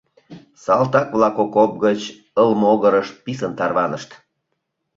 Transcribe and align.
Салтак-влак 0.63 1.37
окоп 1.43 1.71
гыч 1.85 2.01
ыл 2.41 2.51
могырыш 2.61 3.07
писын 3.23 3.51
тарванышт. 3.59 4.09